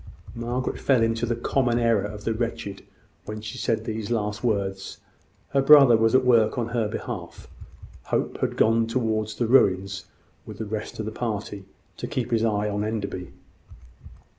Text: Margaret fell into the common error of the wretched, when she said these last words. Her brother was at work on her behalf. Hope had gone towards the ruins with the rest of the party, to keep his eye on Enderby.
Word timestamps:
Margaret 0.33 0.79
fell 0.79 1.03
into 1.03 1.27
the 1.27 1.35
common 1.35 1.77
error 1.77 2.01
of 2.05 2.23
the 2.23 2.33
wretched, 2.33 2.83
when 3.25 3.39
she 3.39 3.59
said 3.59 3.85
these 3.85 4.09
last 4.09 4.43
words. 4.43 4.99
Her 5.49 5.61
brother 5.61 5.95
was 5.95 6.15
at 6.15 6.25
work 6.25 6.57
on 6.57 6.69
her 6.69 6.87
behalf. 6.87 7.47
Hope 8.05 8.39
had 8.39 8.57
gone 8.57 8.87
towards 8.87 9.35
the 9.35 9.45
ruins 9.45 10.05
with 10.43 10.57
the 10.57 10.65
rest 10.65 10.99
of 10.99 11.05
the 11.05 11.11
party, 11.11 11.65
to 11.97 12.07
keep 12.07 12.31
his 12.31 12.43
eye 12.43 12.67
on 12.67 12.83
Enderby. 12.83 13.31